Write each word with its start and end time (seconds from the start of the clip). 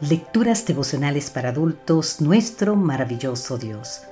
Lecturas 0.00 0.64
devocionales 0.64 1.28
para 1.28 1.48
adultos, 1.48 2.20
nuestro 2.20 2.76
maravilloso 2.76 3.58
Dios. 3.58 4.02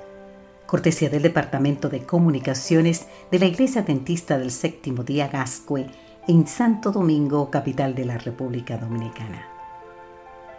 Cortesía 0.65 1.09
del 1.09 1.21
Departamento 1.21 1.87
de 1.87 2.03
Comunicaciones 2.03 3.07
de 3.31 3.39
la 3.39 3.45
Iglesia 3.45 3.83
Adventista 3.83 4.37
del 4.37 4.51
Séptimo 4.51 5.05
Día 5.05 5.29
Gascue 5.29 5.87
en 6.27 6.45
Santo 6.45 6.91
Domingo, 6.91 7.49
capital 7.49 7.95
de 7.95 8.03
la 8.03 8.17
República 8.17 8.77
Dominicana. 8.77 9.47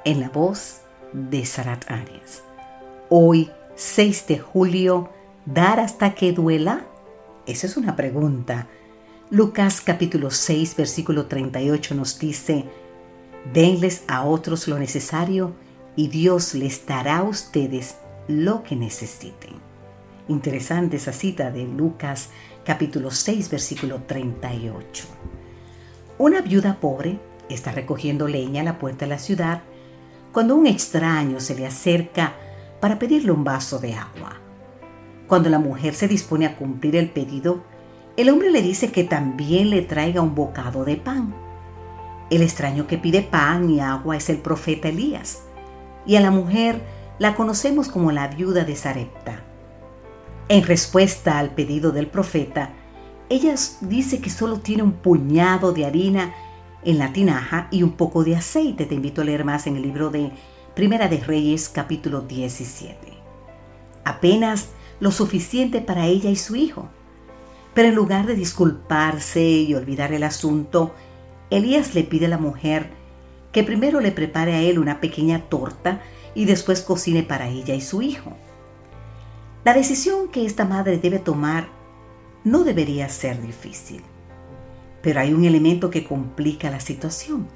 En 0.06 0.20
la 0.20 0.30
voz 0.30 0.80
de 1.12 1.45
Sarat 1.45 1.90
Arias. 1.90 2.42
Hoy, 3.10 3.50
6 3.74 4.29
de 4.29 4.38
julio, 4.38 5.10
¿dar 5.45 5.79
hasta 5.79 6.14
que 6.14 6.32
duela? 6.32 6.86
Esa 7.45 7.66
es 7.66 7.76
una 7.76 7.96
pregunta. 7.96 8.66
Lucas 9.29 9.82
capítulo 9.82 10.30
6, 10.30 10.74
versículo 10.74 11.26
38 11.26 11.95
nos 11.95 12.18
dice, 12.18 12.65
Denles 13.52 14.05
a 14.09 14.25
otros 14.25 14.69
lo 14.69 14.79
necesario 14.79 15.55
y 15.97 16.09
Dios 16.09 16.55
les 16.55 16.84
dará 16.84 17.19
a 17.19 17.23
ustedes 17.23 17.97
lo 18.29 18.62
que 18.62 18.77
necesiten. 18.77 19.52
Interesante 20.29 20.98
esa 20.98 21.15
cita 21.15 21.51
de 21.51 21.65
Lucas 21.65 22.29
capítulo 22.62 23.11
6 23.11 23.48
versículo 23.48 24.02
38. 24.07 25.05
Una 26.19 26.43
viuda 26.43 26.79
pobre 26.79 27.19
está 27.48 27.73
recogiendo 27.73 28.29
leña 28.29 28.61
a 28.61 28.65
la 28.65 28.79
puerta 28.79 29.07
de 29.07 29.12
la 29.12 29.19
ciudad 29.19 29.62
cuando 30.30 30.55
un 30.55 30.66
extraño 30.66 31.41
se 31.41 31.55
le 31.55 31.66
acerca 31.66 32.35
para 32.80 32.99
pedirle 32.99 33.33
un 33.33 33.45
vaso 33.45 33.79
de 33.79 33.95
agua. 33.95 34.37
Cuando 35.27 35.49
la 35.49 35.59
mujer 35.59 35.95
se 35.95 36.07
dispone 36.07 36.45
a 36.45 36.57
cumplir 36.57 36.96
el 36.96 37.09
pedido, 37.09 37.62
el 38.19 38.29
hombre 38.29 38.51
le 38.51 38.60
dice 38.60 38.93
que 38.93 39.05
también 39.05 39.71
le 39.71 39.80
traiga 39.80 40.21
un 40.21 40.35
bocado 40.35 40.85
de 40.85 40.96
pan. 40.96 41.48
El 42.30 42.42
extraño 42.42 42.87
que 42.87 42.98
pide 42.98 43.23
pan 43.23 43.70
y 43.70 43.80
agua 43.80 44.16
es 44.16 44.29
el 44.29 44.38
profeta 44.38 44.88
Elías, 44.88 45.45
y 46.04 46.16
a 46.16 46.21
la 46.21 46.30
mujer 46.30 46.82
la 47.18 47.34
conocemos 47.34 47.88
como 47.88 48.12
la 48.12 48.29
viuda 48.29 48.65
de 48.65 48.76
Sarepta. 48.76 49.43
En 50.49 50.65
respuesta 50.65 51.38
al 51.38 51.51
pedido 51.51 51.90
del 51.90 52.06
profeta, 52.06 52.71
ella 53.30 53.54
dice 53.80 54.21
que 54.21 54.30
solo 54.30 54.60
tiene 54.60 54.82
un 54.82 54.93
puñado 54.93 55.73
de 55.73 55.84
harina 55.84 56.34
en 56.84 56.99
la 56.99 57.12
tinaja 57.12 57.68
y 57.71 57.82
un 57.82 57.93
poco 57.93 58.24
de 58.24 58.37
aceite. 58.37 58.87
Te 58.87 58.95
invito 58.95 59.21
a 59.21 59.24
leer 59.24 59.45
más 59.45 59.66
en 59.66 59.76
el 59.76 59.82
libro 59.82 60.10
de 60.10 60.30
Primera 60.74 61.09
de 61.09 61.18
Reyes 61.18 61.68
capítulo 61.68 62.23
17. 62.23 62.96
Apenas 64.04 64.69
lo 65.00 65.10
suficiente 65.10 65.81
para 65.81 66.06
ella 66.06 66.31
y 66.31 66.37
su 66.37 66.56
hijo. 66.56 66.88
Pero 67.75 67.88
en 67.88 67.94
lugar 67.94 68.26
de 68.26 68.34
disculparse 68.34 69.43
y 69.43 69.75
olvidar 69.75 70.12
el 70.12 70.22
asunto, 70.22 70.94
Elías 71.50 71.94
le 71.94 72.04
pide 72.04 72.27
a 72.27 72.31
la 72.31 72.38
mujer 72.38 72.91
que 73.53 73.65
primero 73.65 74.00
le 74.00 74.12
prepare 74.12 74.54
a 74.54 74.60
él 74.60 74.78
una 74.78 75.00
pequeña 75.00 75.41
torta 75.49 76.03
y 76.34 76.44
después 76.44 76.82
cocine 76.82 77.22
para 77.22 77.49
ella 77.49 77.75
y 77.75 77.81
su 77.81 78.03
hijo. 78.03 78.37
La 79.65 79.75
decisión 79.75 80.28
que 80.28 80.44
esta 80.44 80.65
madre 80.65 80.99
debe 80.99 81.19
tomar 81.19 81.69
no 82.44 82.65
debería 82.65 83.09
ser 83.09 83.41
difícil, 83.41 84.03
pero 85.03 85.21
hay 85.21 85.32
un 85.32 85.44
elemento 85.44 85.91
que 85.91 86.05
complica 86.05 86.71
la 86.71 86.81
situación. 86.81 87.49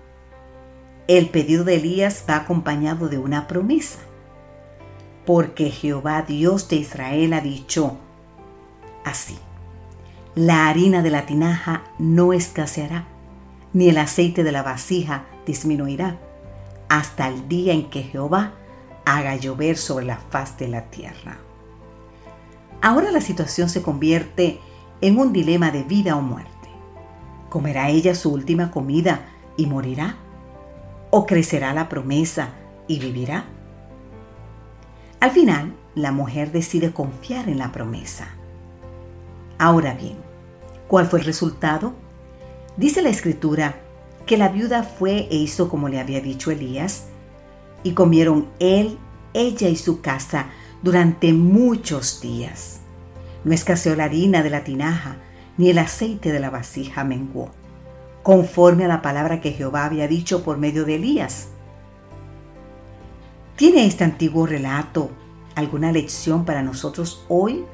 El 1.07 1.29
pedido 1.29 1.65
de 1.65 1.77
Elías 1.77 2.25
va 2.29 2.37
acompañado 2.37 3.09
de 3.09 3.19
una 3.19 3.47
promesa, 3.47 3.99
porque 5.27 5.71
Jehová 5.71 6.23
Dios 6.23 6.69
de 6.69 6.77
Israel 6.77 7.33
ha 7.35 7.41
dicho 7.41 7.99
así, 9.05 9.39
la 10.35 10.69
harina 10.69 11.03
de 11.03 11.11
la 11.11 11.27
tinaja 11.27 11.85
no 11.99 12.33
escaseará 12.33 13.12
ni 13.73 13.89
el 13.89 13.99
aceite 13.99 14.45
de 14.45 14.53
la 14.53 14.63
vasija 14.63 15.25
disminuirá, 15.47 16.19
hasta 16.89 17.29
el 17.29 17.49
día 17.49 17.73
en 17.73 17.89
que 17.89 18.03
Jehová 18.03 18.53
haga 19.05 19.37
llover 19.37 19.77
sobre 19.77 20.07
la 20.07 20.17
faz 20.17 20.59
de 20.59 20.69
la 20.69 20.91
tierra. 20.91 21.39
Ahora 22.81 23.11
la 23.11 23.21
situación 23.21 23.69
se 23.69 23.83
convierte 23.83 24.61
en 25.01 25.19
un 25.19 25.33
dilema 25.33 25.71
de 25.71 25.85
vida 25.85 26.17
o 26.17 26.21
muerte. 26.21 26.51
¿Comerá 27.49 27.89
ella 27.91 28.15
su 28.15 28.33
última 28.33 28.71
comida 28.71 29.27
y 29.57 29.67
morirá? 29.67 30.17
¿O 31.11 31.27
crecerá 31.27 31.73
la 31.75 31.89
promesa 31.89 32.51
y 32.89 32.99
vivirá? 32.99 33.45
Al 35.21 35.31
final, 35.31 35.75
la 35.95 36.11
mujer 36.11 36.51
decide 36.51 36.93
confiar 36.93 37.49
en 37.49 37.59
la 37.59 37.71
promesa. 37.71 38.29
Ahora 39.59 39.95
bien, 39.95 40.17
¿cuál 40.89 41.07
fue 41.07 41.21
el 41.21 41.27
resultado? 41.27 41.95
Dice 42.83 43.01
la 43.01 43.11
escritura 43.11 43.77
que 44.27 44.37
la 44.37 44.49
viuda 44.49 44.83
fue 44.83 45.29
e 45.31 45.37
hizo 45.37 45.69
como 45.69 45.89
le 45.89 46.01
había 46.01 46.21
dicho 46.21 46.51
Elías, 46.51 47.05
y 47.85 47.93
comieron 47.93 48.49
él, 48.59 48.99
ella 49.35 49.69
y 49.69 49.77
su 49.77 50.01
casa 50.01 50.47
durante 50.83 51.33
muchos 51.33 52.21
días. 52.21 52.81
No 53.45 53.55
escaseó 53.55 53.95
la 53.95 54.07
harina 54.07 54.43
de 54.43 54.51
la 54.51 54.65
tinaja, 54.65 55.19
ni 55.59 55.71
el 55.71 55.79
aceite 55.79 56.33
de 56.33 56.41
la 56.41 56.51
vasija 56.51 57.05
menguó, 57.05 57.53
conforme 58.25 58.85
a 58.85 58.89
la 58.89 59.01
palabra 59.01 59.41
que 59.41 59.53
Jehová 59.53 59.85
había 59.85 60.09
dicho 60.09 60.43
por 60.43 60.59
medio 60.59 60.85
de 60.85 60.97
Elías. 60.97 61.51
¿Tiene 63.55 63.87
este 63.87 64.03
antiguo 64.03 64.45
relato 64.45 65.09
alguna 65.55 65.93
lección 65.93 66.45
para 66.45 66.65
nosotros 66.65 67.25
hoy, 67.29 67.65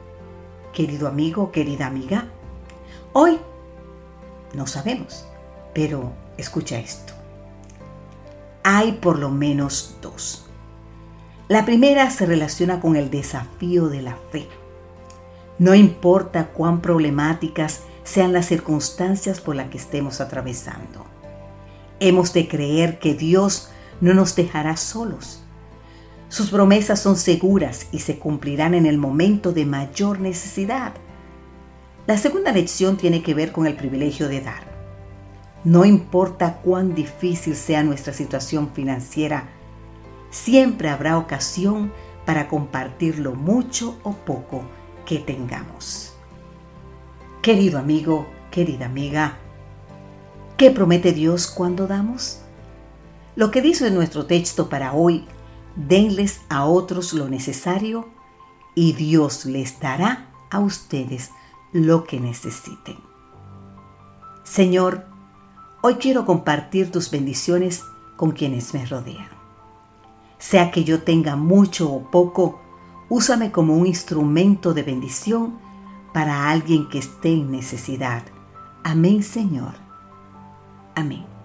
querido 0.75 1.09
amigo, 1.09 1.51
querida 1.51 1.87
amiga? 1.87 2.27
Hoy 3.15 3.39
no 4.55 4.67
sabemos, 4.67 5.27
pero 5.75 6.13
escucha 6.37 6.79
esto. 6.79 7.13
Hay 8.63 8.93
por 8.93 9.19
lo 9.19 9.31
menos 9.31 9.97
dos. 10.03 10.47
La 11.49 11.65
primera 11.65 12.11
se 12.11 12.27
relaciona 12.27 12.81
con 12.81 12.97
el 12.97 13.11
desafío 13.11 13.89
de 13.89 14.03
la 14.03 14.17
fe. 14.31 14.47
No 15.59 15.75
importa 15.75 16.49
cuán 16.49 16.81
problemáticas 16.81 17.81
sean 18.05 18.33
las 18.33 18.47
circunstancias 18.47 19.41
por 19.41 19.57
las 19.57 19.71
que 19.71 19.79
estemos 19.79 20.21
atravesando. 20.21 21.07
Hemos 22.01 22.33
de 22.33 22.49
creer 22.49 22.99
que 22.99 23.15
Dios 23.15 23.71
no 24.01 24.15
nos 24.15 24.37
dejará 24.37 24.77
solos. 24.77 25.43
Sus 26.29 26.51
promesas 26.51 27.01
son 27.01 27.17
seguras 27.17 27.87
y 27.91 28.01
se 28.01 28.19
cumplirán 28.19 28.75
en 28.75 28.87
el 28.87 28.99
momento 28.99 29.53
de 29.53 29.65
mayor 29.65 30.21
necesidad. 30.21 30.93
La 32.09 32.17
segunda 32.17 32.53
lección 32.53 32.97
tiene 32.97 33.23
que 33.23 33.35
ver 33.35 33.53
con 33.53 33.67
el 33.67 33.77
privilegio 33.77 34.31
de 34.31 34.41
dar. 34.41 34.63
No 35.63 35.85
importa 35.85 36.63
cuán 36.63 36.95
difícil 36.95 37.55
sea 37.55 37.83
nuestra 37.83 38.15
situación 38.15 38.71
financiera, 38.73 39.51
siempre 40.31 40.89
habrá 40.89 41.19
ocasión 41.19 41.93
para 42.25 42.49
compartir 42.49 43.19
lo 43.19 43.35
mucho 43.35 43.99
o 44.05 44.15
poco 44.15 44.63
que 45.05 45.19
tengamos. 45.19 46.15
Querido 47.43 47.79
amigo, 47.79 48.27
querida 48.51 48.87
amiga, 48.87 49.37
¿qué 50.57 50.71
promete 50.71 51.13
Dios 51.13 51.47
cuando 51.47 51.87
damos? 51.87 52.41
Lo 53.37 53.51
que 53.51 53.61
dice 53.61 53.91
nuestro 53.91 54.25
texto 54.25 54.71
para 54.71 54.95
hoy, 54.95 55.27
denles 55.77 56.41
a 56.49 56.65
otros 56.65 57.13
lo 57.13 57.29
necesario 57.29 58.09
y 58.75 58.95
Dios 58.95 59.45
les 59.45 59.79
dará 59.79 60.31
a 60.51 60.61
ustedes 60.61 61.33
lo 61.73 62.05
que 62.05 62.21
necesiten. 62.21 62.97
Señor, 64.43 65.07
hoy 65.83 65.95
quiero 65.95 66.25
compartir 66.25 66.91
tus 66.91 67.11
bendiciones 67.11 67.85
con 68.17 68.33
quienes 68.33 68.75
me 68.75 68.87
rodean. 68.87 69.29
Sea 70.39 70.71
que 70.71 70.85
yo 70.85 71.03
tenga 71.03 71.37
mucho 71.37 71.93
o 71.93 72.11
poco, 72.11 72.61
úsame 73.09 73.51
como 73.51 73.77
un 73.77 73.87
instrumento 73.87 74.73
de 74.75 74.83
bendición 74.83 75.59
para 76.13 76.51
alguien 76.51 76.89
que 76.89 76.99
esté 76.99 77.33
en 77.33 77.51
necesidad. 77.51 78.23
Amén, 78.83 79.23
Señor. 79.23 79.75
Amén. 80.95 81.38